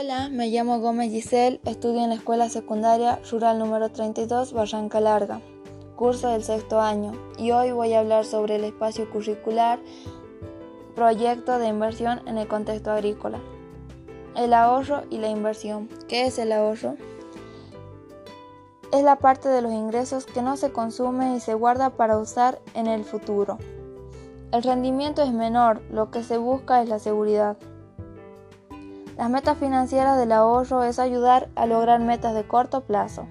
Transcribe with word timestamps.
Hola, 0.00 0.28
me 0.28 0.46
llamo 0.46 0.78
Gómez 0.78 1.10
Giselle, 1.10 1.60
estudio 1.64 2.04
en 2.04 2.10
la 2.10 2.14
Escuela 2.14 2.48
Secundaria 2.48 3.18
Rural 3.32 3.58
número 3.58 3.90
32, 3.90 4.52
Barranca 4.52 5.00
Larga, 5.00 5.40
curso 5.96 6.28
del 6.28 6.44
sexto 6.44 6.80
año, 6.80 7.14
y 7.36 7.50
hoy 7.50 7.72
voy 7.72 7.92
a 7.94 7.98
hablar 7.98 8.24
sobre 8.24 8.54
el 8.54 8.64
espacio 8.64 9.10
curricular, 9.10 9.80
proyecto 10.94 11.58
de 11.58 11.66
inversión 11.66 12.20
en 12.28 12.38
el 12.38 12.46
contexto 12.46 12.92
agrícola. 12.92 13.40
El 14.36 14.54
ahorro 14.54 15.02
y 15.10 15.18
la 15.18 15.30
inversión. 15.30 15.88
¿Qué 16.06 16.26
es 16.26 16.38
el 16.38 16.52
ahorro? 16.52 16.94
Es 18.92 19.02
la 19.02 19.16
parte 19.16 19.48
de 19.48 19.62
los 19.62 19.72
ingresos 19.72 20.26
que 20.26 20.42
no 20.42 20.56
se 20.56 20.70
consume 20.70 21.34
y 21.34 21.40
se 21.40 21.54
guarda 21.54 21.90
para 21.90 22.18
usar 22.18 22.60
en 22.74 22.86
el 22.86 23.04
futuro. 23.04 23.58
El 24.52 24.62
rendimiento 24.62 25.24
es 25.24 25.32
menor, 25.32 25.82
lo 25.90 26.12
que 26.12 26.22
se 26.22 26.38
busca 26.38 26.82
es 26.82 26.88
la 26.88 27.00
seguridad. 27.00 27.56
Las 29.18 29.30
metas 29.30 29.58
financieras 29.58 30.16
del 30.16 30.30
ahorro 30.30 30.84
es 30.84 31.00
ayudar 31.00 31.48
a 31.56 31.66
lograr 31.66 31.98
metas 31.98 32.34
de 32.34 32.46
corto 32.46 32.82
plazo. 32.82 33.26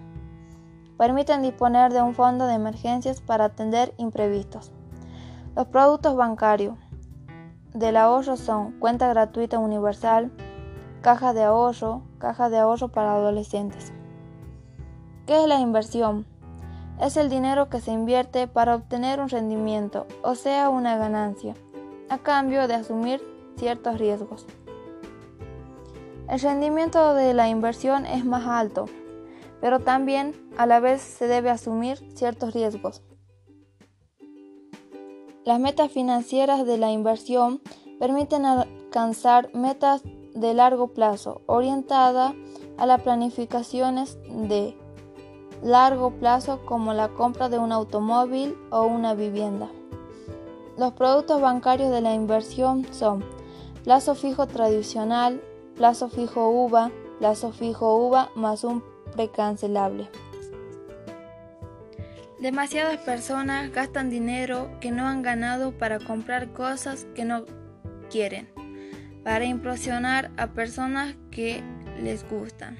Permiten 0.98 1.41
disponer 1.41 1.94
de 1.94 2.02
un 2.02 2.14
fondo 2.14 2.45
de 2.45 2.55
emergencias 2.55 3.22
para 3.22 3.45
atender 3.45 3.94
imprevistos. 3.95 4.73
Los 5.55 5.68
productos 5.68 6.18
bancarios 6.18 6.76
del 7.73 7.95
ahorro 7.95 8.36
son 8.36 8.78
cuenta 8.80 9.08
gratuita 9.08 9.59
universal, 9.59 10.30
caja 11.02 11.31
de 11.31 11.44
ahorro, 11.44 12.02
caja 12.17 12.50
de 12.50 12.58
ahorro 12.58 12.90
para 12.90 13.14
adolescentes. 13.14 13.94
¿Qué 15.26 15.42
es 15.42 15.48
la 15.48 15.62
inversión? 15.62 16.26
Es 17.00 17.16
el 17.16 17.30
dinero 17.30 17.70
que 17.70 17.80
se 17.80 17.94
invierte 17.94 18.50
para 18.50 18.76
obtener 18.76 19.22
un 19.22 19.30
rendimiento, 19.30 20.06
o 20.22 20.36
sea, 20.36 20.70
una 20.70 20.98
ganancia, 20.98 21.56
a 22.09 22.17
cambio 22.17 22.67
de 22.67 22.73
asumir 22.73 23.22
ciertos 23.56 23.98
riesgos. 23.98 24.45
El 26.30 26.42
rendimiento 26.42 27.14
de 27.14 27.33
la 27.33 27.47
inversión 27.47 28.06
es 28.06 28.25
más 28.25 28.45
alto, 28.45 28.86
pero 29.61 29.80
también 29.80 30.34
a 30.58 30.66
la 30.66 30.81
vez 30.81 31.02
se 31.02 31.28
debe 31.28 31.50
asumir 31.50 31.97
ciertos 32.16 32.53
riesgos. 32.53 33.02
Las 35.45 35.61
metas 35.61 35.89
financieras 35.89 36.66
de 36.66 36.78
la 36.78 36.92
inversión 36.92 37.61
permiten 38.00 38.45
alcanzar 38.45 39.53
metas 39.53 40.02
de 40.36 40.53
largo 40.53 40.89
plazo 40.89 41.42
orientadas 41.45 42.34
a 42.78 42.86
las 42.86 43.02
planificaciones 43.02 44.17
de 44.30 44.78
largo 45.64 46.12
plazo 46.12 46.59
como 46.66 46.94
la 46.94 47.08
compra 47.08 47.47
de 47.47 47.58
un 47.58 47.72
automóvil 47.72 48.58
o 48.69 48.86
una 48.86 49.14
vivienda. 49.14 49.69
Los 50.78 50.91
productos 50.91 51.39
bancarios 51.39 51.89
de 51.89 52.02
la 52.02 52.14
inversión 52.14 52.86
son 52.91 53.23
plazo 53.86 54.14
fijo 54.14 54.45
tradicional, 54.45 55.41
plazo 55.78 56.09
fijo 56.09 56.50
UVA, 56.50 56.92
plazo 57.20 57.52
fijo 57.52 57.95
UVA 57.95 58.31
más 58.36 58.64
un 58.64 58.83
precancelable. 59.14 60.09
Demasiadas 62.39 62.97
personas 62.97 63.72
gastan 63.72 64.09
dinero 64.09 64.69
que 64.81 64.92
no 64.92 65.08
han 65.08 65.22
ganado 65.22 65.72
para 65.72 66.00
comprar 66.00 66.52
cosas 66.52 67.06
que 67.16 67.25
no 67.25 67.45
quieren, 68.09 68.50
para 69.23 69.45
impresionar 69.45 70.31
a 70.38 70.47
personas 70.47 71.16
que 71.31 71.64
les 72.02 72.28
gustan. 72.30 72.78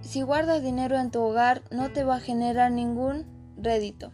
Si 0.00 0.22
guardas 0.22 0.62
dinero 0.62 0.98
en 0.98 1.10
tu 1.10 1.20
hogar 1.20 1.62
no 1.70 1.90
te 1.92 2.04
va 2.04 2.16
a 2.16 2.20
generar 2.20 2.70
ningún 2.70 3.26
rédito 3.56 4.12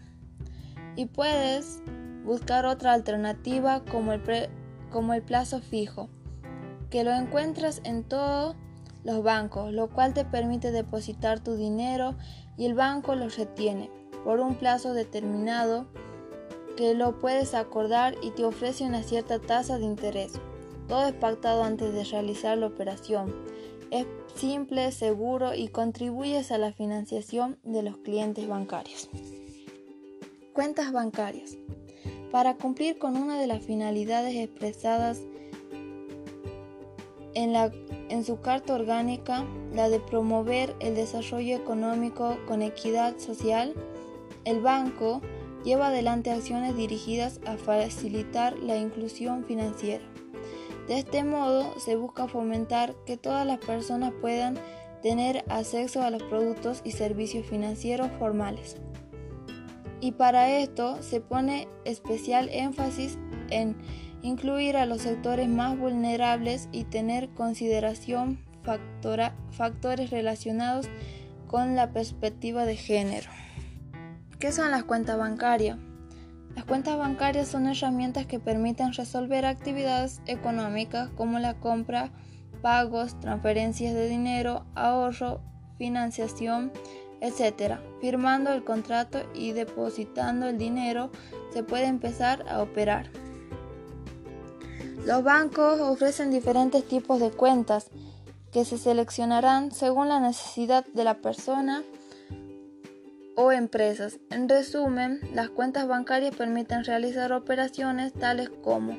y 0.96 1.06
puedes 1.06 1.82
buscar 2.24 2.66
otra 2.66 2.92
alternativa 2.92 3.82
como 3.84 4.12
el, 4.12 4.20
pre 4.20 4.50
como 4.90 5.14
el 5.14 5.22
plazo 5.22 5.60
fijo, 5.60 6.08
que 6.90 7.04
lo 7.04 7.12
encuentras 7.12 7.80
en 7.84 8.04
todos 8.04 8.56
los 9.04 9.22
bancos, 9.22 9.72
lo 9.72 9.88
cual 9.88 10.14
te 10.14 10.24
permite 10.24 10.70
depositar 10.70 11.40
tu 11.40 11.54
dinero 11.54 12.16
y 12.56 12.66
el 12.66 12.74
banco 12.74 13.14
lo 13.14 13.28
retiene 13.28 13.90
por 14.24 14.40
un 14.40 14.56
plazo 14.56 14.92
determinado 14.92 15.86
que 16.76 16.94
lo 16.94 17.18
puedes 17.18 17.54
acordar 17.54 18.14
y 18.22 18.30
te 18.30 18.44
ofrece 18.44 18.84
una 18.84 19.02
cierta 19.02 19.38
tasa 19.40 19.78
de 19.78 19.84
interés. 19.84 20.32
Todo 20.86 21.06
es 21.06 21.14
pactado 21.14 21.64
antes 21.64 21.92
de 21.92 22.04
realizar 22.04 22.56
la 22.56 22.66
operación. 22.66 23.34
Es 23.90 24.06
simple, 24.34 24.92
seguro 24.92 25.54
y 25.54 25.68
contribuyes 25.68 26.52
a 26.52 26.58
la 26.58 26.72
financiación 26.72 27.58
de 27.62 27.82
los 27.82 27.96
clientes 27.98 28.46
bancarios. 28.46 29.10
Cuentas 30.52 30.92
bancarias. 30.92 31.56
Para 32.30 32.56
cumplir 32.56 32.98
con 32.98 33.16
una 33.16 33.40
de 33.40 33.46
las 33.46 33.62
finalidades 33.62 34.36
expresadas 34.36 35.22
en, 37.34 38.24
su 38.24 38.40
Carta 38.40 38.74
Orgánica, 38.74 39.46
la 39.72 39.88
de 39.88 39.98
promover 39.98 40.74
el 40.80 40.94
desarrollo 40.94 41.56
económico 41.56 42.36
con 42.46 42.60
equidad 42.60 43.16
social, 43.18 43.74
el 44.44 44.60
banco 44.60 45.22
lleva 45.64 45.88
adelante 45.88 46.30
acciones 46.30 46.76
dirigidas 46.76 47.40
a 47.46 47.56
facilitar 47.56 48.58
la 48.58 48.76
inclusión 48.76 49.44
financiera. 49.44 50.04
De 50.86 50.98
este 50.98 51.24
modo 51.24 51.78
se 51.80 51.96
busca 51.96 52.28
fomentar 52.28 52.94
que 53.06 53.16
todas 53.16 53.46
las 53.46 53.58
personas 53.58 54.12
puedan 54.20 54.58
tener 55.02 55.44
acceso 55.48 56.02
a 56.02 56.10
los 56.10 56.22
productos 56.24 56.82
y 56.84 56.92
servicios 56.92 57.46
financieros 57.46 58.10
formales 58.18 58.76
y 60.00 60.12
para 60.12 60.50
esto 60.58 61.02
se 61.02 61.20
pone 61.20 61.68
especial 61.84 62.48
énfasis 62.52 63.18
en 63.50 63.76
incluir 64.22 64.76
a 64.76 64.86
los 64.86 65.02
sectores 65.02 65.48
más 65.48 65.78
vulnerables 65.78 66.68
y 66.72 66.84
tener 66.84 67.28
consideración 67.30 68.44
factores 69.50 70.10
relacionados 70.10 70.88
con 71.46 71.74
la 71.76 71.92
perspectiva 71.92 72.66
de 72.66 72.76
género. 72.76 73.30
¿Qué 74.38 74.52
son 74.52 74.70
las 74.70 74.84
cuentas 74.84 75.18
bancarias? 75.18 75.78
Las 76.54 76.64
cuentas 76.64 76.98
bancarias 76.98 77.48
son 77.48 77.66
herramientas 77.66 78.26
que 78.26 78.40
permiten 78.40 78.92
resolver 78.92 79.46
actividades 79.46 80.20
económicas 80.26 81.08
como 81.10 81.38
la 81.38 81.54
compra, 81.54 82.10
pagos, 82.62 83.18
transferencias 83.20 83.94
de 83.94 84.08
dinero, 84.08 84.66
ahorro, 84.74 85.40
financiación, 85.78 86.72
etc. 87.20 87.78
Firmando 88.00 88.52
el 88.52 88.64
contrato 88.64 89.20
y 89.34 89.52
depositando 89.52 90.46
el 90.46 90.58
dinero 90.58 91.10
se 91.52 91.62
puede 91.62 91.86
empezar 91.86 92.44
a 92.48 92.62
operar. 92.62 93.10
Los 95.04 95.22
bancos 95.22 95.80
ofrecen 95.80 96.30
diferentes 96.30 96.86
tipos 96.86 97.20
de 97.20 97.30
cuentas 97.30 97.90
que 98.52 98.64
se 98.64 98.78
seleccionarán 98.78 99.72
según 99.72 100.08
la 100.08 100.20
necesidad 100.20 100.84
de 100.86 101.04
la 101.04 101.14
persona 101.14 101.82
o 103.36 103.52
empresas. 103.52 104.18
En 104.30 104.48
resumen, 104.48 105.20
las 105.32 105.48
cuentas 105.48 105.86
bancarias 105.86 106.34
permiten 106.34 106.84
realizar 106.84 107.32
operaciones 107.32 108.12
tales 108.12 108.50
como 108.62 108.96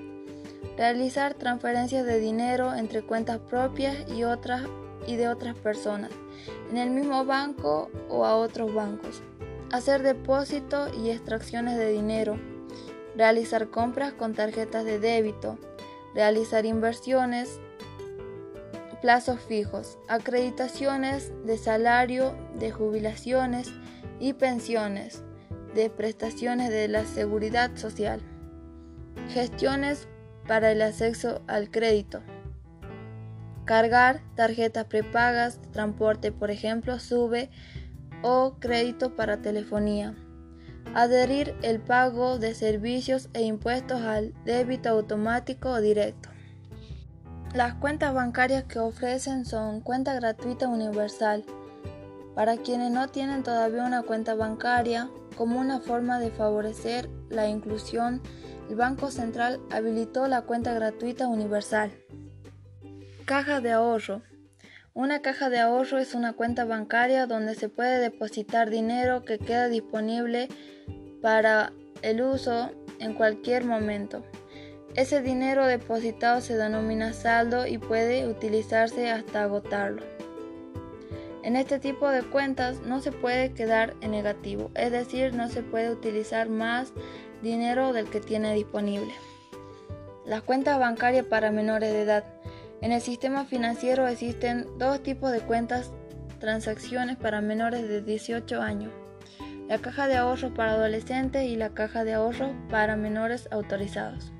realizar 0.77 1.33
transferencias 1.33 2.05
de 2.05 2.19
dinero 2.19 2.73
entre 2.73 3.01
cuentas 3.01 3.39
propias 3.39 3.97
y 4.09 4.23
otras 4.23 4.63
y 5.07 5.17
de 5.17 5.27
otras 5.27 5.55
personas 5.55 6.09
en 6.69 6.77
el 6.77 6.89
mismo 6.91 7.25
banco 7.25 7.89
o 8.09 8.25
a 8.25 8.35
otros 8.35 8.73
bancos, 8.73 9.21
hacer 9.71 10.03
depósitos 10.03 10.91
y 10.97 11.09
extracciones 11.09 11.77
de 11.77 11.91
dinero, 11.91 12.39
realizar 13.15 13.69
compras 13.69 14.13
con 14.13 14.33
tarjetas 14.33 14.85
de 14.85 14.99
débito, 14.99 15.57
realizar 16.13 16.65
inversiones, 16.65 17.59
plazos 19.01 19.39
fijos, 19.39 19.97
acreditaciones 20.07 21.31
de 21.45 21.57
salario, 21.57 22.35
de 22.55 22.71
jubilaciones 22.71 23.71
y 24.19 24.33
pensiones, 24.33 25.23
de 25.73 25.89
prestaciones 25.89 26.69
de 26.69 26.87
la 26.87 27.05
seguridad 27.05 27.75
social, 27.75 28.21
gestiones 29.29 30.07
para 30.47 30.71
el 30.71 30.81
acceso 30.81 31.41
al 31.47 31.69
crédito. 31.69 32.21
Cargar 33.69 34.21
tarjetas 34.33 34.85
prepagas, 34.85 35.59
transporte 35.71 36.31
por 36.31 36.49
ejemplo, 36.49 36.97
sube 36.97 37.51
o 38.23 38.55
crédito 38.59 39.15
para 39.15 39.43
telefonía. 39.43 40.15
Adherir 40.95 41.53
el 41.61 41.79
pago 41.79 42.39
de 42.39 42.55
servicios 42.55 43.29
e 43.33 43.43
impuestos 43.43 44.01
al 44.01 44.33
débito 44.43 44.89
automático 44.89 45.69
o 45.69 45.81
directo. 45.81 46.29
Las 47.53 47.75
cuentas 47.75 48.11
bancarias 48.11 48.63
que 48.63 48.79
ofrecen 48.79 49.45
son 49.45 49.81
cuenta 49.81 50.15
gratuita 50.15 50.67
universal. 50.67 51.45
Para 52.33 52.57
quienes 52.57 52.89
no 52.89 53.09
tienen 53.09 53.43
todavía 53.43 53.83
una 53.85 54.01
cuenta 54.01 54.33
bancaria, 54.33 55.11
como 55.37 55.59
una 55.59 55.79
forma 55.79 56.17
de 56.17 56.31
favorecer 56.31 57.07
la 57.29 57.47
inclusión, 57.47 58.23
el 58.67 58.77
Banco 58.77 59.11
Central 59.11 59.59
habilitó 59.69 60.27
la 60.27 60.41
cuenta 60.41 60.73
gratuita 60.73 61.27
universal. 61.27 61.91
Caja 63.29 63.61
de 63.61 63.71
ahorro. 63.71 64.23
Una 64.95 65.21
caja 65.21 65.51
de 65.51 65.59
ahorro 65.59 65.99
es 65.99 66.15
una 66.15 66.33
cuenta 66.33 66.65
bancaria 66.65 67.27
donde 67.27 67.53
se 67.53 67.69
puede 67.69 67.99
depositar 67.99 68.71
dinero 68.71 69.23
que 69.23 69.37
queda 69.37 69.67
disponible 69.67 70.47
para 71.21 71.71
el 72.01 72.23
uso 72.23 72.71
en 72.97 73.13
cualquier 73.13 73.65
momento. 73.65 74.25
Ese 74.95 75.21
dinero 75.21 75.67
depositado 75.67 76.41
se 76.41 76.57
denomina 76.57 77.13
saldo 77.13 77.67
y 77.67 77.77
puede 77.77 78.27
utilizarse 78.27 79.11
hasta 79.11 79.43
agotarlo. 79.43 80.01
En 81.43 81.55
este 81.55 81.77
tipo 81.77 82.09
de 82.09 82.23
cuentas 82.23 82.81
no 82.81 82.99
se 82.99 83.11
puede 83.11 83.53
quedar 83.53 83.93
en 84.01 84.09
negativo, 84.09 84.71
es 84.73 84.91
decir, 84.91 85.35
no 85.35 85.49
se 85.49 85.61
puede 85.61 85.91
utilizar 85.91 86.49
más 86.49 86.93
dinero 87.43 87.93
del 87.93 88.09
que 88.09 88.21
tiene 88.21 88.55
disponible. 88.55 89.13
Las 90.25 90.41
cuentas 90.41 90.79
bancarias 90.79 91.25
para 91.25 91.51
menores 91.51 91.93
de 91.93 92.01
edad. 92.01 92.38
En 92.81 92.93
el 92.93 93.01
sistema 93.01 93.45
financiero 93.45 94.07
existen 94.07 94.65
dos 94.77 95.03
tipos 95.03 95.31
de 95.33 95.41
cuentas 95.41 95.91
transacciones 96.39 97.17
para 97.17 97.41
menores 97.41 97.89
de 97.89 98.01
18 98.01 98.61
años. 98.61 98.91
La 99.67 99.79
caja 99.79 100.07
de 100.07 100.15
ahorros 100.15 100.53
para 100.53 100.71
adolescentes 100.71 101.43
y 101.43 101.57
la 101.57 101.69
caja 101.69 102.05
de 102.05 102.13
ahorros 102.13 102.51
para 102.69 102.95
menores 102.95 103.49
autorizados. 103.51 104.31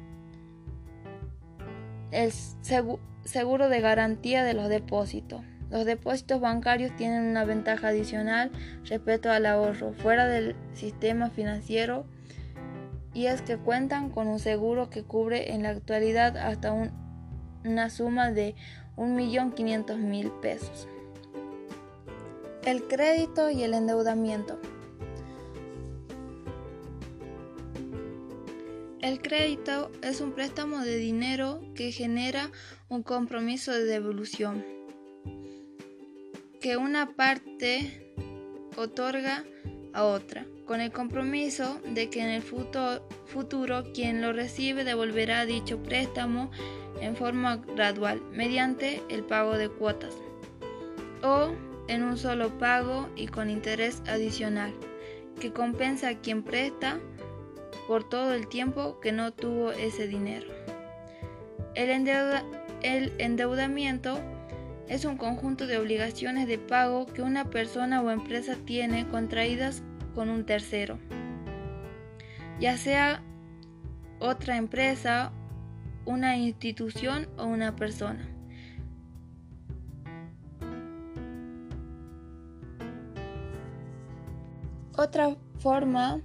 El 2.11 2.31
seguro 2.31 3.69
de 3.69 3.81
garantía 3.81 4.43
de 4.43 4.53
los 4.53 4.69
depósitos. 4.69 5.41
Los 5.69 5.85
depósitos 5.85 6.39
bancarios 6.39 6.95
tienen 6.95 7.23
una 7.25 7.43
ventaja 7.43 7.89
adicional 7.89 8.51
respecto 8.85 9.29
al 9.29 9.45
ahorro 9.45 9.93
fuera 9.93 10.25
del 10.27 10.55
sistema 10.73 11.29
financiero 11.29 12.05
y 13.13 13.25
es 13.25 13.41
que 13.41 13.57
cuentan 13.57 14.09
con 14.09 14.27
un 14.27 14.39
seguro 14.39 14.89
que 14.89 15.03
cubre 15.03 15.53
en 15.53 15.63
la 15.63 15.69
actualidad 15.69 16.37
hasta 16.37 16.73
una 17.63 17.89
suma 17.89 18.31
de 18.31 18.55
1.500.000 18.97 20.39
pesos. 20.41 20.87
El 22.63 22.83
crédito 22.87 23.49
y 23.49 23.63
el 23.63 23.73
endeudamiento. 23.73 24.59
El 29.01 29.21
crédito 29.21 29.91
es 30.01 30.19
un 30.19 30.33
préstamo 30.33 30.79
de 30.79 30.97
dinero 30.97 31.61
que 31.73 31.91
genera 31.91 32.51
un 32.89 33.01
compromiso 33.01 33.71
de 33.71 33.85
devolución 33.85 34.79
que 36.59 36.75
una 36.75 37.15
parte 37.15 38.13
otorga 38.75 39.45
a 39.93 40.03
otra, 40.03 40.45
con 40.65 40.81
el 40.81 40.91
compromiso 40.91 41.79
de 41.85 42.09
que 42.09 42.21
en 42.21 42.29
el 42.29 42.41
futuro 42.41 43.83
quien 43.93 44.21
lo 44.21 44.33
recibe 44.33 44.83
devolverá 44.83 45.45
dicho 45.45 45.81
préstamo 45.81 46.51
en 47.01 47.15
forma 47.15 47.57
gradual 47.57 48.21
mediante 48.31 49.01
el 49.09 49.23
pago 49.23 49.57
de 49.57 49.69
cuotas 49.69 50.15
o 51.23 51.51
en 51.87 52.03
un 52.03 52.17
solo 52.17 52.49
pago 52.57 53.09
y 53.15 53.27
con 53.27 53.49
interés 53.49 54.01
adicional 54.07 54.73
que 55.39 55.51
compensa 55.51 56.09
a 56.09 56.19
quien 56.19 56.43
presta 56.43 56.99
por 57.87 58.07
todo 58.07 58.33
el 58.33 58.47
tiempo 58.47 58.99
que 58.99 59.11
no 59.11 59.33
tuvo 59.33 59.71
ese 59.71 60.07
dinero. 60.07 60.47
El, 61.73 61.89
el 62.83 63.13
endeudamiento 63.17 64.19
es 64.89 65.05
un 65.05 65.17
conjunto 65.17 65.67
de 65.67 65.77
obligaciones 65.77 66.47
de 66.47 66.57
pago 66.57 67.05
que 67.05 67.21
una 67.21 67.45
persona 67.45 68.01
o 68.01 68.09
empresa 68.09 68.55
tiene 68.65 69.07
contraídas 69.07 69.83
con 70.15 70.29
un 70.29 70.45
tercero, 70.45 70.97
ya 72.59 72.75
sea 72.75 73.21
otra 74.19 74.57
empresa, 74.57 75.31
una 76.05 76.37
institución 76.37 77.29
o 77.37 77.45
una 77.45 77.75
persona. 77.75 78.27
Otra 84.97 85.37
forma 85.59 86.19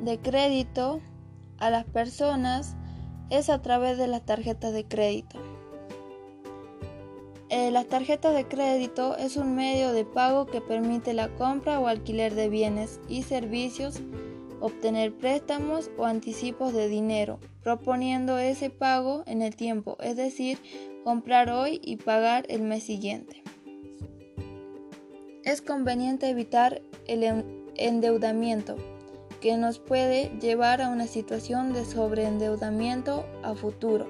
de 0.00 0.18
crédito 0.18 1.00
a 1.58 1.70
las 1.70 1.84
personas 1.84 2.74
es 3.30 3.48
a 3.50 3.62
través 3.62 3.98
de 3.98 4.08
las 4.08 4.24
tarjetas 4.24 4.72
de 4.72 4.88
crédito. 4.88 5.51
Las 7.70 7.86
tarjetas 7.86 8.34
de 8.34 8.44
crédito 8.44 9.16
es 9.16 9.36
un 9.36 9.54
medio 9.54 9.92
de 9.92 10.04
pago 10.04 10.46
que 10.46 10.60
permite 10.60 11.14
la 11.14 11.28
compra 11.36 11.78
o 11.78 11.86
alquiler 11.86 12.34
de 12.34 12.48
bienes 12.48 13.00
y 13.08 13.22
servicios, 13.22 14.00
obtener 14.60 15.12
préstamos 15.12 15.90
o 15.96 16.04
anticipos 16.04 16.72
de 16.72 16.88
dinero, 16.88 17.38
proponiendo 17.62 18.38
ese 18.38 18.70
pago 18.70 19.22
en 19.26 19.42
el 19.42 19.54
tiempo, 19.54 19.96
es 20.00 20.16
decir, 20.16 20.58
comprar 21.04 21.50
hoy 21.50 21.80
y 21.82 21.96
pagar 21.96 22.46
el 22.48 22.62
mes 22.62 22.82
siguiente. 22.82 23.42
Es 25.44 25.62
conveniente 25.62 26.28
evitar 26.28 26.82
el 27.06 27.44
endeudamiento, 27.76 28.76
que 29.40 29.56
nos 29.56 29.78
puede 29.78 30.30
llevar 30.40 30.82
a 30.82 30.88
una 30.88 31.06
situación 31.06 31.72
de 31.72 31.84
sobreendeudamiento 31.84 33.24
a 33.42 33.54
futuro. 33.54 34.06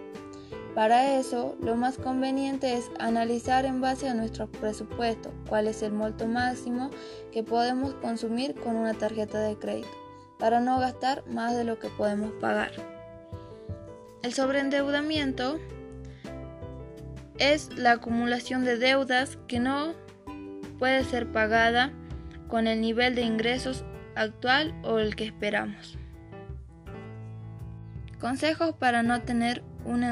Para 0.74 1.18
eso, 1.18 1.54
lo 1.60 1.76
más 1.76 1.98
conveniente 1.98 2.74
es 2.74 2.90
analizar 2.98 3.66
en 3.66 3.82
base 3.82 4.08
a 4.08 4.14
nuestro 4.14 4.50
presupuesto 4.50 5.30
cuál 5.46 5.66
es 5.66 5.82
el 5.82 5.92
monto 5.92 6.26
máximo 6.26 6.90
que 7.30 7.42
podemos 7.42 7.92
consumir 7.94 8.54
con 8.54 8.76
una 8.76 8.94
tarjeta 8.94 9.38
de 9.40 9.58
crédito, 9.58 9.90
para 10.38 10.60
no 10.60 10.78
gastar 10.78 11.24
más 11.28 11.54
de 11.54 11.64
lo 11.64 11.78
que 11.78 11.88
podemos 11.88 12.32
pagar. 12.40 12.70
El 14.22 14.32
sobreendeudamiento 14.32 15.58
es 17.38 17.76
la 17.76 17.92
acumulación 17.92 18.64
de 18.64 18.78
deudas 18.78 19.36
que 19.48 19.60
no 19.60 19.92
puede 20.78 21.04
ser 21.04 21.30
pagada 21.30 21.92
con 22.48 22.66
el 22.66 22.80
nivel 22.80 23.14
de 23.14 23.22
ingresos 23.22 23.84
actual 24.14 24.74
o 24.84 24.98
el 24.98 25.16
que 25.16 25.24
esperamos. 25.24 25.98
Consejos 28.20 28.74
para 28.76 29.02
no 29.02 29.20
tener 29.22 29.62
un 29.84 30.04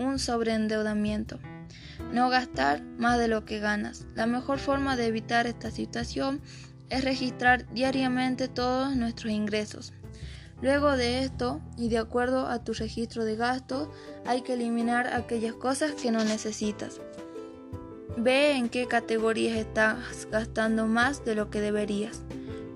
un 0.00 0.18
sobreendeudamiento. 0.18 1.38
No 2.12 2.28
gastar 2.30 2.82
más 2.98 3.18
de 3.18 3.28
lo 3.28 3.44
que 3.44 3.60
ganas. 3.60 4.06
La 4.14 4.26
mejor 4.26 4.58
forma 4.58 4.96
de 4.96 5.06
evitar 5.06 5.46
esta 5.46 5.70
situación 5.70 6.40
es 6.88 7.04
registrar 7.04 7.72
diariamente 7.72 8.48
todos 8.48 8.96
nuestros 8.96 9.32
ingresos. 9.32 9.92
Luego 10.62 10.96
de 10.96 11.22
esto, 11.22 11.60
y 11.76 11.88
de 11.88 11.98
acuerdo 11.98 12.46
a 12.46 12.64
tu 12.64 12.72
registro 12.72 13.24
de 13.24 13.36
gastos, 13.36 13.88
hay 14.26 14.42
que 14.42 14.54
eliminar 14.54 15.06
aquellas 15.14 15.54
cosas 15.54 15.92
que 15.92 16.10
no 16.10 16.24
necesitas. 16.24 17.00
Ve 18.16 18.52
en 18.52 18.68
qué 18.68 18.86
categorías 18.86 19.56
estás 19.56 20.26
gastando 20.30 20.86
más 20.86 21.24
de 21.24 21.34
lo 21.34 21.48
que 21.48 21.60
deberías. 21.60 22.22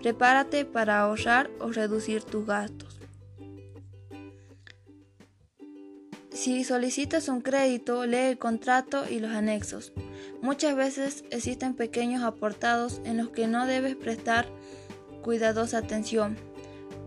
Prepárate 0.01 0.65
para 0.65 1.01
ahorrar 1.01 1.51
o 1.61 1.73
reducir 1.73 2.23
tus 2.23 2.47
gastos. 2.47 2.94
Si 6.45 6.63
solicitas 6.63 7.29
un 7.29 7.41
crédito, 7.41 8.05
lee 8.05 8.33
el 8.33 8.37
contrato 8.37 9.05
y 9.09 9.19
los 9.19 9.31
anexos. 9.31 9.95
Muchas 10.43 10.77
veces 10.77 11.25
existen 11.31 11.73
pequeños 11.73 12.23
aportados 12.23 13.01
en 13.07 13.17
los 13.17 13.31
que 13.31 13.47
no 13.47 13.67
debes 13.67 13.97
prestar 13.97 14.47
cuidadosa 15.23 15.79
atención. 15.79 16.37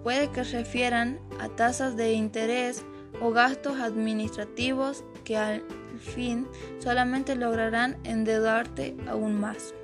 Puede 0.01 0.31
que 0.31 0.43
refieran 0.43 1.19
a 1.39 1.49
tasas 1.49 1.95
de 1.95 2.13
interés 2.13 2.83
o 3.21 3.29
gastos 3.29 3.79
administrativos 3.79 5.03
que 5.23 5.37
al 5.37 5.63
fin 5.99 6.47
solamente 6.79 7.35
lograrán 7.35 7.99
endeudarte 8.05 8.97
aún 9.07 9.39
más. 9.39 9.75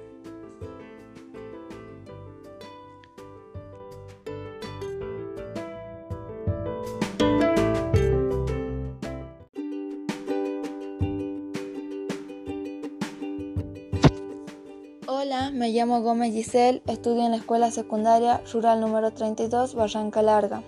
Hola, 15.24 15.52
me 15.52 15.70
llamo 15.70 16.02
Gómez 16.02 16.34
Giselle, 16.34 16.84
estudio 16.86 17.24
en 17.24 17.32
la 17.32 17.38
Escuela 17.38 17.72
Secundaria 17.72 18.42
Rural 18.52 18.82
número 18.82 19.12
32, 19.12 19.74
Barranca 19.74 20.22
Larga, 20.22 20.64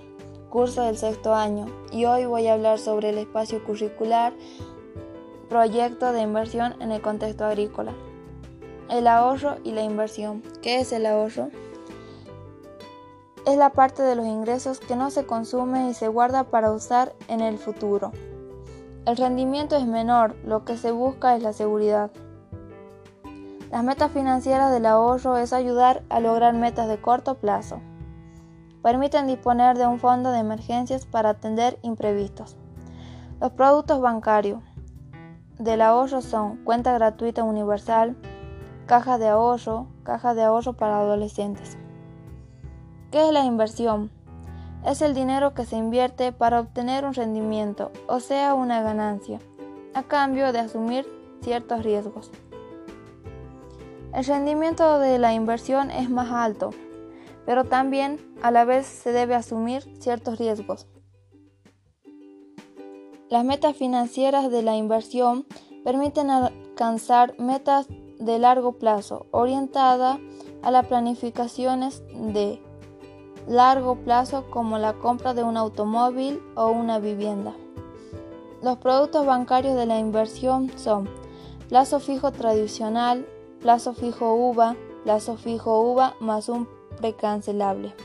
curso 0.50 0.84
del 0.84 0.98
sexto 0.98 1.36
año, 1.36 1.66
y 1.92 2.06
hoy 2.06 2.26
voy 2.26 2.48
a 2.48 2.54
hablar 2.54 2.80
sobre 2.80 3.10
el 3.10 3.18
espacio 3.18 3.62
curricular, 3.66 4.32
proyecto 5.50 6.14
de 6.14 6.22
inversión 6.22 6.82
en 6.82 6.94
el 6.94 7.02
contexto 7.02 7.44
agrícola. 7.44 7.94
El 8.90 9.08
ahorro 9.08 9.58
y 9.66 9.74
la 9.74 9.84
inversión. 9.84 10.42
¿Qué 10.62 10.80
es 10.80 10.94
el 10.94 11.06
ahorro? 11.06 11.50
Es 13.46 13.58
la 13.58 13.74
parte 13.74 14.04
de 14.04 14.16
los 14.16 14.26
ingresos 14.26 14.80
que 14.80 14.96
no 14.96 15.12
se 15.12 15.26
consume 15.26 15.90
y 15.90 15.94
se 15.94 16.08
guarda 16.08 16.46
para 16.46 16.72
usar 16.72 17.14
en 17.28 17.42
el 17.42 17.58
futuro. 17.58 18.14
El 19.06 19.18
rendimiento 19.18 19.76
es 19.76 19.86
menor, 19.86 20.38
lo 20.46 20.64
que 20.64 20.78
se 20.78 20.92
busca 20.92 21.36
es 21.36 21.44
la 21.44 21.52
seguridad. 21.52 22.10
Las 23.76 23.84
metas 23.84 24.14
financieras 24.14 24.72
del 24.72 24.86
ahorro 24.86 25.36
es 25.36 25.52
ayudar 25.52 26.02
a 26.08 26.22
lograr 26.22 26.54
metas 26.54 26.88
de 26.88 27.02
corto 27.02 27.36
plazo. 27.36 27.82
Permiten 28.82 29.28
disponer 29.28 29.78
de 29.78 29.86
un 29.86 30.00
fondo 30.00 30.32
de 30.32 30.40
emergencias 30.40 31.06
para 31.06 31.32
atender 31.32 31.78
imprevistos. 31.82 32.56
Los 33.42 33.52
productos 33.52 34.00
bancarios 34.00 34.64
del 35.60 35.82
ahorro 35.82 36.22
son 36.22 36.64
cuenta 36.64 36.94
gratuita 36.94 37.44
universal, 37.44 38.16
caja 38.86 39.18
de 39.18 39.28
ahorro, 39.28 39.88
caja 40.04 40.34
de 40.34 40.44
ahorro 40.44 40.72
para 40.72 41.00
adolescentes. 41.00 41.78
¿Qué 43.12 43.28
es 43.28 43.34
la 43.34 43.44
inversión? 43.44 44.10
Es 44.86 45.02
el 45.02 45.14
dinero 45.14 45.54
que 45.54 45.66
se 45.66 45.76
invierte 45.76 46.32
para 46.32 46.62
obtener 46.62 47.04
un 47.04 47.14
rendimiento, 47.14 47.92
o 48.08 48.22
sea, 48.22 48.54
una 48.54 48.82
ganancia, 48.82 49.42
a 49.94 50.04
cambio 50.04 50.54
de 50.54 50.60
asumir 50.60 51.06
ciertos 51.42 51.84
riesgos. 51.84 52.32
El 54.16 54.24
rendimiento 54.24 54.98
de 54.98 55.20
la 55.20 55.34
inversión 55.34 55.92
es 55.92 56.10
más 56.10 56.32
alto, 56.32 56.70
pero 57.46 57.66
también 57.66 58.18
a 58.42 58.50
la 58.50 58.64
vez 58.64 58.86
se 58.86 59.12
debe 59.12 59.36
asumir 59.36 59.84
ciertos 60.00 60.40
riesgos. 60.40 60.88
Las 63.30 63.44
metas 63.44 63.76
financieras 63.76 64.50
de 64.50 64.62
la 64.62 64.78
inversión 64.78 65.46
permiten 65.84 66.30
alcanzar 66.30 67.38
metas 67.40 67.88
de 68.18 68.40
largo 68.40 68.78
plazo 68.78 69.26
orientadas 69.32 70.20
a 70.64 70.72
las 70.72 70.86
planificaciones 70.86 72.02
de 72.14 72.64
largo 73.50 73.98
plazo 73.98 74.50
como 74.50 74.78
la 74.78 74.94
compra 74.94 75.34
de 75.34 75.44
un 75.44 75.58
automóvil 75.58 76.42
o 76.56 76.68
una 76.68 77.00
vivienda. 77.00 77.54
Los 78.64 78.78
productos 78.78 79.26
bancarios 79.26 79.76
de 79.76 79.86
la 79.86 80.00
inversión 80.00 80.72
son 80.78 81.10
plazo 81.68 82.00
fijo 82.00 82.32
tradicional, 82.32 83.28
plazo 83.66 83.96
fijo 83.96 84.36
UVA, 84.36 84.76
plazo 85.06 85.38
fijo 85.38 85.82
UVA 85.92 86.14
más 86.20 86.50
un 86.50 86.70
precancelable. 87.02 87.96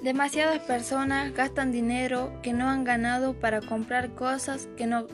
Demasiadas 0.00 0.60
personas 0.60 1.34
gastan 1.34 1.72
dinero 1.72 2.32
que 2.42 2.52
no 2.52 2.68
han 2.68 2.84
ganado 2.84 3.34
para 3.34 3.60
comprar 3.60 4.14
cosas 4.14 4.68
que 4.76 4.86
no 4.86 5.08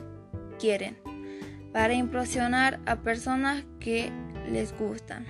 quieren, 0.59 0.95
para 1.73 1.95
impresionar 1.95 2.79
a 2.85 2.97
personas 2.97 3.63
que 3.79 4.11
les 4.47 4.77
gustan. 4.77 5.25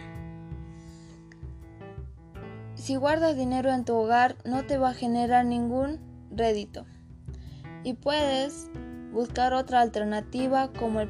Si 2.76 2.98
guardas 2.98 3.38
dinero 3.38 3.72
en 3.72 3.86
tu 3.86 3.96
hogar 3.96 4.36
no 4.44 4.66
te 4.66 4.78
va 4.78 4.90
a 4.90 4.94
generar 4.94 5.46
ningún 5.46 6.02
rédito 6.32 6.86
y 7.86 7.94
puedes 7.94 8.70
buscar 9.14 9.54
otra 9.54 9.80
alternativa 9.80 10.74
como 10.74 11.00
el, 11.00 11.10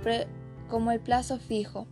como 0.70 0.92
el 0.92 1.00
plazo 1.00 1.38
fijo, 1.38 1.88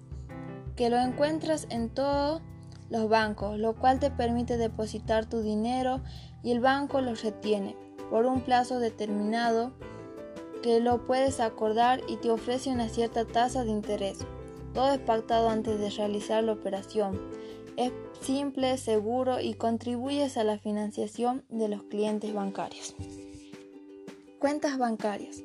que 0.75 0.89
lo 0.89 0.97
encuentras 0.97 1.67
en 1.69 1.89
todos 1.89 2.41
los 2.89 3.09
bancos, 3.09 3.57
lo 3.59 3.75
cual 3.75 3.99
te 3.99 4.11
permite 4.11 4.57
depositar 4.57 5.25
tu 5.25 5.41
dinero 5.41 6.01
y 6.43 6.51
el 6.51 6.59
banco 6.59 7.01
lo 7.01 7.15
retiene 7.15 7.75
por 8.09 8.25
un 8.25 8.41
plazo 8.41 8.79
determinado 8.79 9.73
que 10.61 10.79
lo 10.79 11.05
puedes 11.05 11.39
acordar 11.39 12.01
y 12.07 12.17
te 12.17 12.29
ofrece 12.29 12.69
una 12.69 12.89
cierta 12.89 13.25
tasa 13.25 13.63
de 13.63 13.71
interés. 13.71 14.19
Todo 14.73 14.91
es 14.91 14.99
pactado 14.99 15.49
antes 15.49 15.79
de 15.79 15.89
realizar 15.89 16.43
la 16.43 16.53
operación. 16.53 17.19
Es 17.75 17.91
simple, 18.21 18.77
seguro 18.77 19.39
y 19.39 19.53
contribuyes 19.53 20.37
a 20.37 20.43
la 20.43 20.57
financiación 20.57 21.43
de 21.49 21.67
los 21.67 21.83
clientes 21.83 22.33
bancarios. 22.33 22.95
Cuentas 24.39 24.77
bancarias. 24.77 25.43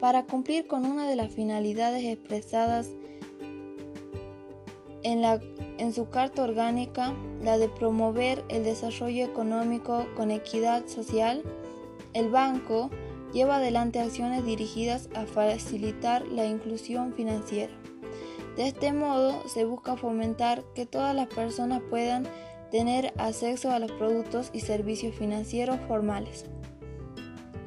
Para 0.00 0.24
cumplir 0.24 0.66
con 0.66 0.86
una 0.86 1.06
de 1.06 1.14
las 1.14 1.30
finalidades 1.30 2.04
expresadas 2.04 2.88
en, 5.02 5.92
su 5.92 6.08
carta 6.08 6.42
orgánica, 6.42 7.14
la 7.42 7.58
de 7.58 7.68
promover 7.68 8.42
el 8.48 8.64
desarrollo 8.64 9.24
económico 9.24 10.06
con 10.16 10.30
equidad 10.30 10.86
social, 10.86 11.42
el 12.14 12.30
banco 12.30 12.90
lleva 13.34 13.56
adelante 13.56 14.00
acciones 14.00 14.44
dirigidas 14.44 15.10
a 15.14 15.26
facilitar 15.26 16.26
la 16.28 16.46
inclusión 16.46 17.12
financiera. 17.12 17.72
De 18.56 18.68
este 18.68 18.92
modo 18.92 19.46
se 19.48 19.64
busca 19.64 19.96
fomentar 19.96 20.64
que 20.74 20.86
todas 20.86 21.14
las 21.14 21.28
personas 21.28 21.82
puedan 21.88 22.26
tener 22.70 23.12
acceso 23.18 23.70
a 23.70 23.78
los 23.78 23.92
productos 23.92 24.50
y 24.52 24.60
servicios 24.60 25.14
financieros 25.14 25.78
formales. 25.86 26.46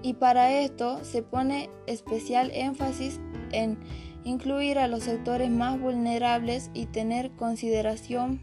Y 0.03 0.13
para 0.13 0.51
esto 0.51 1.03
se 1.03 1.23
pone 1.23 1.69
especial 1.87 2.51
énfasis 2.53 3.19
en 3.51 3.79
incluir 4.25 4.77
a 4.77 4.87
los 4.87 5.03
sectores 5.03 5.49
más 5.49 5.79
vulnerables 5.79 6.69
y 6.73 6.85
tener 6.85 7.31
consideración 7.31 8.41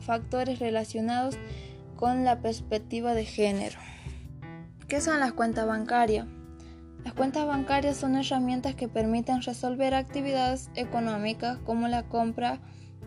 factores 0.00 0.58
relacionados 0.58 1.38
con 1.96 2.24
la 2.24 2.40
perspectiva 2.40 3.14
de 3.14 3.24
género. 3.24 3.78
¿Qué 4.88 5.00
son 5.00 5.20
las 5.20 5.32
cuentas 5.32 5.66
bancarias? 5.66 6.26
Las 7.04 7.14
cuentas 7.14 7.46
bancarias 7.46 7.96
son 7.96 8.16
herramientas 8.16 8.74
que 8.74 8.88
permiten 8.88 9.42
resolver 9.42 9.94
actividades 9.94 10.68
económicas 10.74 11.58
como 11.58 11.88
la 11.88 12.02
compra, 12.02 12.60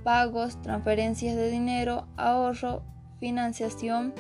pagos, 0.04 0.62
transferencias 0.62 1.36
de 1.36 1.52
dinero, 1.52 2.08
ahorro, 2.18 2.84
financiación, 3.20 4.14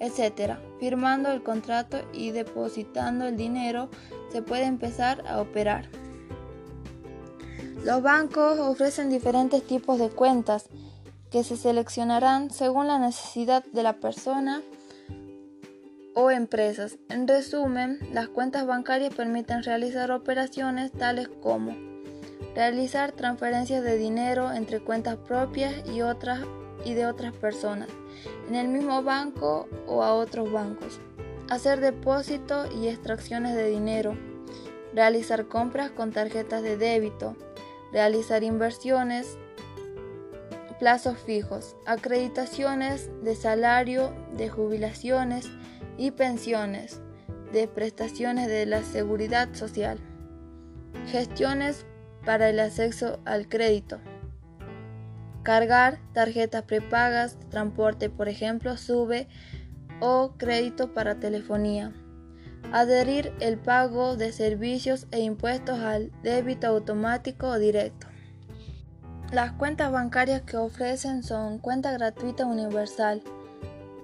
etc. 0.00 0.54
Firmando 0.80 1.30
el 1.30 1.42
contrato 1.42 1.98
y 2.12 2.32
depositando 2.32 3.26
el 3.26 3.36
dinero 3.36 3.88
se 4.32 4.42
puede 4.42 4.64
empezar 4.64 5.24
a 5.28 5.40
operar. 5.40 5.88
Los 7.84 8.02
bancos 8.02 8.58
ofrecen 8.58 9.08
diferentes 9.08 9.62
tipos 9.66 9.98
de 9.98 10.10
cuentas 10.10 10.68
que 11.30 11.44
se 11.44 11.56
seleccionarán 11.56 12.50
según 12.50 12.88
la 12.88 12.98
necesidad 12.98 13.64
de 13.72 13.82
la 13.82 13.94
persona 13.94 14.62
o 16.14 16.30
empresas. 16.30 16.98
En 17.08 17.28
resumen, 17.28 17.98
las 18.12 18.28
cuentas 18.28 18.66
bancarias 18.66 19.14
permiten 19.14 19.62
realizar 19.62 20.10
operaciones 20.10 20.90
tales 20.92 21.28
como 21.40 21.74
realizar 22.54 23.12
transferencias 23.12 23.84
de 23.84 23.96
dinero 23.96 24.52
entre 24.52 24.80
cuentas 24.80 25.16
propias 25.16 25.72
y 25.88 26.02
otras 26.02 26.40
y 26.84 26.94
de 26.94 27.06
otras 27.06 27.32
personas 27.32 27.88
en 28.48 28.54
el 28.54 28.68
mismo 28.68 29.02
banco 29.02 29.68
o 29.86 30.02
a 30.02 30.14
otros 30.14 30.50
bancos, 30.50 31.00
hacer 31.48 31.80
depósitos 31.80 32.68
y 32.74 32.88
extracciones 32.88 33.56
de 33.56 33.68
dinero, 33.68 34.16
realizar 34.94 35.46
compras 35.46 35.90
con 35.90 36.12
tarjetas 36.12 36.62
de 36.62 36.76
débito, 36.76 37.36
realizar 37.92 38.42
inversiones, 38.42 39.38
plazos 40.78 41.18
fijos, 41.18 41.76
acreditaciones 41.86 43.10
de 43.22 43.34
salario, 43.34 44.12
de 44.36 44.48
jubilaciones 44.48 45.50
y 45.98 46.12
pensiones, 46.12 47.00
de 47.52 47.68
prestaciones 47.68 48.48
de 48.48 48.64
la 48.66 48.82
seguridad 48.82 49.52
social, 49.54 49.98
gestiones 51.08 51.84
para 52.24 52.48
el 52.48 52.60
acceso 52.60 53.18
al 53.24 53.48
crédito, 53.48 54.00
cargar 55.50 55.98
tarjetas 56.12 56.62
prepagas, 56.62 57.36
transporte 57.48 58.08
por 58.08 58.28
ejemplo, 58.28 58.76
sube 58.76 59.26
o 59.98 60.34
crédito 60.38 60.94
para 60.94 61.16
telefonía 61.16 61.92
adherir 62.72 63.32
el 63.40 63.58
pago 63.58 64.14
de 64.14 64.30
servicios 64.30 65.08
e 65.10 65.18
impuestos 65.18 65.80
al 65.80 66.12
débito 66.22 66.68
automático 66.68 67.48
o 67.48 67.58
directo. 67.58 68.06
Las 69.32 69.50
cuentas 69.50 69.90
bancarias 69.90 70.42
que 70.42 70.56
ofrecen 70.56 71.24
son 71.24 71.58
cuenta 71.58 71.90
gratuita 71.90 72.46
universal. 72.46 73.20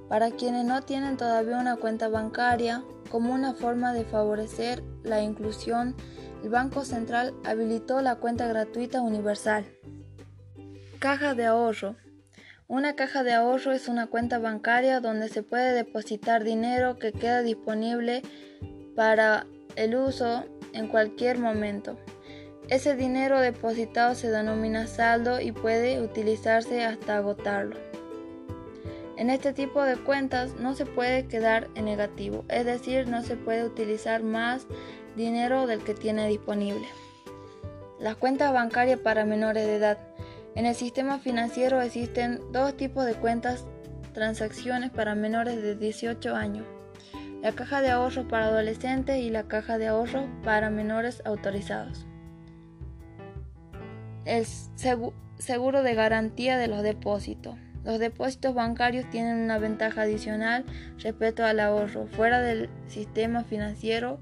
Para 0.09 0.33
quienes 0.33 0.65
no 0.65 0.83
tienen 0.83 1.17
todavía 1.17 1.59
una 1.59 1.76
cuenta 1.76 2.09
bancaria, 2.09 2.83
como 3.09 3.33
una 3.33 3.55
forma 3.55 3.93
de 3.93 4.05
favorecer 4.05 4.83
la 5.05 5.23
inclusión, 5.23 5.95
el 6.43 6.50
Banco 6.50 6.85
Central 6.85 7.35
habilitó 7.45 8.00
la 8.00 8.17
cuenta 8.17 8.49
gratuita 8.49 9.00
universal. 9.00 9.65
Caja 10.99 11.35
de 11.35 11.45
ahorro. 11.45 11.97
Una 12.69 12.95
caja 12.97 13.23
de 13.23 13.35
ahorro 13.35 13.73
es 13.73 13.87
una 13.87 14.07
cuenta 14.07 14.38
bancaria 14.38 15.00
donde 15.00 15.29
se 15.29 15.43
puede 15.43 15.73
depositar 15.75 16.43
dinero 16.43 16.99
que 16.99 17.12
queda 17.12 17.43
disponible 17.43 18.23
para 18.95 19.47
el 19.76 19.95
uso 19.95 20.45
en 20.73 20.88
cualquier 20.88 21.38
momento. 21.38 21.99
Ese 22.69 22.97
dinero 22.97 23.41
depositado 23.41 24.15
se 24.15 24.31
denomina 24.31 24.87
saldo 24.87 25.38
y 25.38 25.53
puede 25.53 26.00
utilizarse 26.00 26.83
hasta 26.83 27.19
agotarlo. 27.19 27.76
En 29.19 29.29
este 29.29 29.53
tipo 29.53 29.83
de 29.83 29.97
cuentas 29.97 30.55
no 30.55 30.75
se 30.75 30.87
puede 30.87 31.26
quedar 31.26 31.69
en 31.75 31.85
negativo, 31.85 32.45
es 32.49 32.65
decir, 32.65 33.07
no 33.07 33.23
se 33.23 33.37
puede 33.37 33.65
utilizar 33.65 34.23
más 34.23 34.67
dinero 35.15 35.67
del 35.67 35.85
que 35.85 35.95
tiene 35.95 36.26
disponible. 36.26 36.87
Las 37.99 38.17
cuentas 38.17 38.53
bancarias 38.53 38.99
para 38.99 39.25
menores 39.25 39.67
de 39.67 39.76
edad. 39.76 40.16
En 40.57 40.67
el 40.67 40.75
sistema 40.75 41.21
financiero 41.21 41.81
existen 41.81 42.41
dos 42.51 42.77
tipos 42.77 43.07
de 43.07 43.15
cuentas 43.15 43.65
transacciones 44.13 44.91
para 44.91 45.15
menores 45.15 45.63
de 45.63 45.77
18 45.77 46.35
años 46.35 46.67
la 47.47 47.53
caja 47.53 47.81
de 47.81 47.91
ahorro 47.91 48.27
para 48.27 48.47
adolescentes 48.47 49.19
y 49.19 49.31
la 49.31 49.45
caja 49.45 49.79
de 49.79 49.87
ahorro 49.87 50.27
para 50.43 50.69
menores 50.69 51.23
autorizados. 51.25 52.05
El 54.25 54.45
seguro 55.39 55.85
de 55.85 55.95
garantía 55.95 56.59
de 56.59 56.67
los 56.67 56.83
depósitos. 56.83 57.55
Los 57.85 58.01
depósitos 58.01 58.53
bancarios 58.53 59.09
tienen 59.11 59.37
una 59.37 59.59
ventaja 59.59 60.03
adicional 60.03 60.65
respecto 60.99 61.45
al 61.45 61.61
ahorro 61.61 62.09
fuera 62.09 62.41
del 62.41 62.69
sistema 62.89 63.45
financiero 63.45 64.19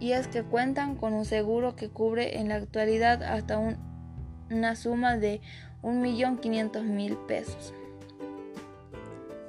y 0.00 0.10
es 0.10 0.26
que 0.26 0.42
cuentan 0.42 0.96
con 0.96 1.12
un 1.12 1.24
seguro 1.24 1.76
que 1.76 1.88
cubre 1.88 2.40
en 2.40 2.48
la 2.48 2.56
actualidad 2.56 3.22
hasta 3.22 3.60
una 4.50 4.76
suma 4.76 5.16
de 5.16 5.40
1.500.000 5.82 7.26
pesos. 7.26 7.74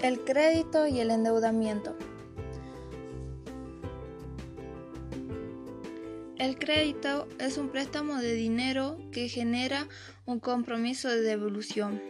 El 0.02 0.24
crédito 0.24 0.88
y 0.88 1.00
el 1.00 1.12
endeudamiento. 1.12 1.96
El 6.38 6.58
crédito 6.58 7.28
es 7.40 7.58
un 7.58 7.70
préstamo 7.70 8.16
de 8.18 8.34
dinero 8.34 8.98
que 9.12 9.28
genera 9.28 9.88
un 10.26 10.40
compromiso 10.40 11.10
de 11.10 11.22
devolución 11.22 12.02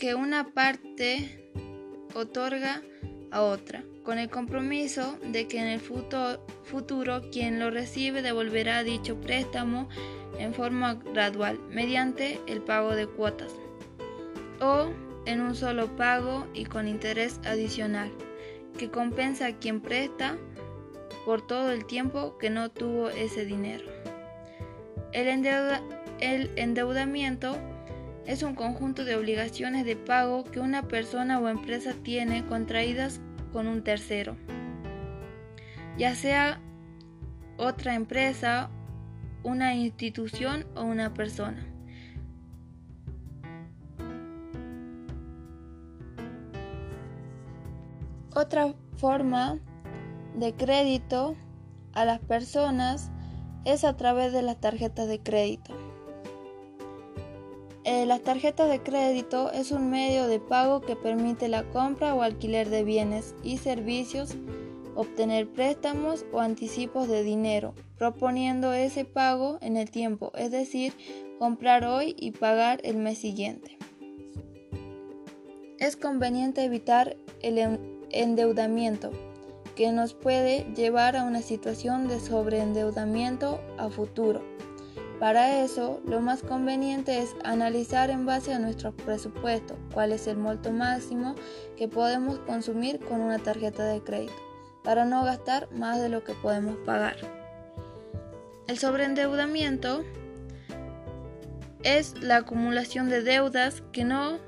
que 0.00 0.14
una 0.14 0.54
parte 0.54 1.52
otorga 2.14 2.82
a 3.30 3.42
otra, 3.42 3.84
con 4.02 4.18
el 4.18 4.28
compromiso 4.28 5.18
de 5.24 5.46
que 5.46 5.60
en 5.60 5.68
el 5.68 5.80
futuro 5.80 7.22
quien 7.30 7.58
lo 7.58 7.70
recibe 7.70 8.22
devolverá 8.22 8.82
dicho 8.82 9.20
préstamo 9.20 9.88
en 10.38 10.54
forma 10.54 10.94
gradual 10.94 11.58
mediante 11.70 12.40
el 12.46 12.60
pago 12.60 12.94
de 12.94 13.06
cuotas 13.06 13.52
o 14.60 14.88
en 15.26 15.40
un 15.40 15.54
solo 15.54 15.94
pago 15.96 16.46
y 16.54 16.64
con 16.64 16.88
interés 16.88 17.40
adicional 17.44 18.10
que 18.78 18.90
compensa 18.90 19.46
a 19.46 19.58
quien 19.58 19.80
presta 19.80 20.36
por 21.24 21.46
todo 21.46 21.70
el 21.70 21.84
tiempo 21.84 22.38
que 22.38 22.50
no 22.50 22.70
tuvo 22.70 23.10
ese 23.10 23.44
dinero. 23.44 23.84
El, 25.12 25.28
el 26.20 26.50
endeudamiento 26.56 27.56
es 28.30 28.44
un 28.44 28.54
conjunto 28.54 29.04
de 29.04 29.16
obligaciones 29.16 29.84
de 29.84 29.96
pago 29.96 30.44
que 30.44 30.60
una 30.60 30.86
persona 30.86 31.40
o 31.40 31.48
empresa 31.48 31.94
tiene 32.04 32.46
contraídas 32.46 33.20
con 33.52 33.66
un 33.66 33.82
tercero, 33.82 34.36
ya 35.98 36.14
sea 36.14 36.60
otra 37.56 37.96
empresa, 37.96 38.70
una 39.42 39.74
institución 39.74 40.64
o 40.76 40.84
una 40.84 41.12
persona. 41.12 41.66
Otra 48.32 48.76
forma 48.96 49.58
de 50.36 50.54
crédito 50.54 51.34
a 51.94 52.04
las 52.04 52.20
personas 52.20 53.10
es 53.64 53.82
a 53.82 53.96
través 53.96 54.32
de 54.32 54.42
las 54.42 54.60
tarjetas 54.60 55.08
de 55.08 55.18
crédito. 55.18 55.89
Eh, 57.90 58.06
las 58.06 58.20
tarjetas 58.20 58.70
de 58.70 58.80
crédito 58.80 59.50
es 59.50 59.72
un 59.72 59.90
medio 59.90 60.28
de 60.28 60.38
pago 60.38 60.80
que 60.80 60.94
permite 60.94 61.48
la 61.48 61.64
compra 61.70 62.14
o 62.14 62.22
alquiler 62.22 62.70
de 62.70 62.84
bienes 62.84 63.34
y 63.42 63.58
servicios, 63.58 64.36
obtener 64.94 65.48
préstamos 65.48 66.24
o 66.32 66.38
anticipos 66.38 67.08
de 67.08 67.24
dinero, 67.24 67.74
proponiendo 67.98 68.72
ese 68.72 69.04
pago 69.04 69.58
en 69.60 69.76
el 69.76 69.90
tiempo, 69.90 70.30
es 70.36 70.52
decir, 70.52 70.92
comprar 71.40 71.84
hoy 71.84 72.14
y 72.16 72.30
pagar 72.30 72.78
el 72.84 72.96
mes 72.96 73.18
siguiente. 73.18 73.76
Es 75.80 75.96
conveniente 75.96 76.62
evitar 76.62 77.16
el 77.42 77.80
endeudamiento 78.12 79.10
que 79.74 79.90
nos 79.90 80.14
puede 80.14 80.64
llevar 80.76 81.16
a 81.16 81.24
una 81.24 81.42
situación 81.42 82.06
de 82.06 82.20
sobreendeudamiento 82.20 83.60
a 83.78 83.88
futuro. 83.88 84.59
Para 85.20 85.62
eso, 85.62 86.00
lo 86.06 86.22
más 86.22 86.42
conveniente 86.42 87.18
es 87.18 87.36
analizar 87.44 88.08
en 88.08 88.24
base 88.24 88.54
a 88.54 88.58
nuestro 88.58 88.96
presupuesto 88.96 89.76
cuál 89.92 90.12
es 90.12 90.26
el 90.26 90.38
monto 90.38 90.72
máximo 90.72 91.34
que 91.76 91.88
podemos 91.88 92.38
consumir 92.38 92.98
con 93.00 93.20
una 93.20 93.38
tarjeta 93.38 93.84
de 93.84 94.00
crédito, 94.00 94.32
para 94.82 95.04
no 95.04 95.22
gastar 95.22 95.70
más 95.72 96.00
de 96.00 96.08
lo 96.08 96.24
que 96.24 96.32
podemos 96.32 96.78
pagar. 96.86 97.16
El 98.66 98.78
sobreendeudamiento 98.78 100.04
es 101.82 102.18
la 102.22 102.36
acumulación 102.36 103.10
de 103.10 103.22
deudas 103.22 103.82
que 103.92 104.04
no 104.04 104.38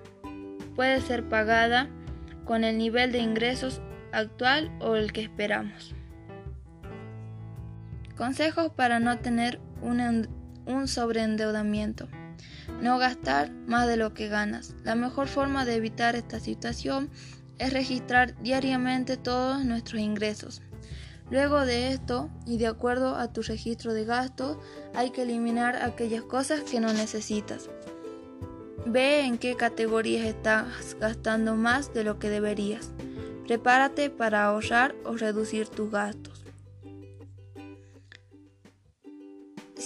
puede 0.75 1.03
ser 1.03 1.29
pagada 1.29 1.91
con 2.47 2.65
el 2.65 2.79
nivel 2.79 3.13
de 3.13 3.19
ingresos 3.19 3.83
actual 4.11 4.71
o 4.81 4.97
el 4.97 5.13
que 5.13 5.21
esperamos. 5.21 5.95
Consejos 8.17 8.71
para 8.73 9.01
no 9.01 9.19
tener 9.19 9.61
un, 9.83 10.29
un 10.67 10.89
sobreendeudamiento. 10.89 12.09
No 12.81 12.99
gastar 12.99 13.53
más 13.67 13.87
de 13.89 13.97
lo 13.97 14.15
que 14.15 14.29
ganas. 14.29 14.75
La 14.85 14.95
mejor 14.95 15.29
forma 15.29 15.65
de 15.65 15.77
evitar 15.77 16.17
esta 16.17 16.41
situación 16.41 17.11
es 17.59 17.73
registrar 17.73 18.41
diariamente 18.43 19.17
todos 19.17 19.65
nuestros 19.65 20.01
ingresos. 20.01 20.63
Luego 21.31 21.65
de 21.65 21.93
esto, 21.93 22.29
y 22.47 22.59
de 22.59 22.67
acuerdo 22.67 23.17
a 23.17 23.33
tu 23.33 23.43
registro 23.43 23.95
de 23.95 24.05
gastos, 24.05 24.59
hay 24.95 25.11
que 25.11 25.23
eliminar 25.23 25.77
aquellas 25.77 26.23
cosas 26.23 26.61
que 26.61 26.81
no 26.81 26.93
necesitas. 26.93 27.71
Ve 28.85 29.21
en 29.21 29.39
qué 29.39 29.55
categorías 29.55 30.27
estás 30.27 30.97
gastando 31.01 31.55
más 31.55 31.95
de 31.95 32.05
lo 32.05 32.19
que 32.19 32.29
deberías. 32.29 32.91
Prepárate 33.47 34.11
para 34.11 34.45
ahorrar 34.45 34.95
o 35.05 35.17
reducir 35.17 35.69
tus 35.69 35.91
gastos. 35.91 36.42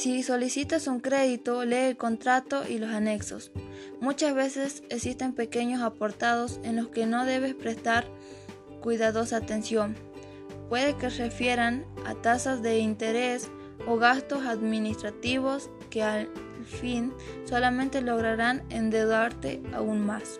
Si 0.06 0.22
solicitas 0.22 0.86
un 0.86 1.00
crédito, 1.00 1.64
lee 1.64 1.88
el 1.88 1.96
contrato 1.96 2.62
y 2.64 2.78
los 2.78 2.90
anexos. 2.90 3.50
Muchas 4.00 4.36
veces 4.36 4.84
existen 4.88 5.32
pequeños 5.32 5.82
aportados 5.82 6.60
en 6.62 6.76
los 6.76 6.90
que 6.90 7.06
no 7.06 7.24
debes 7.24 7.56
prestar 7.56 8.06
cuidadosa 8.80 9.38
atención. 9.38 9.96
Puede 10.68 10.96
que 10.96 11.08
refieran 11.08 11.84
a 12.04 12.14
tasas 12.14 12.62
de 12.62 12.78
interés 12.78 13.50
o 13.88 13.96
gastos 13.96 14.46
administrativos 14.46 15.70
que 15.90 16.04
al 16.04 16.28
fin 16.64 17.12
solamente 17.44 18.00
lograrán 18.00 18.62
endeudarte 18.70 19.60
aún 19.74 20.06
más. 20.06 20.38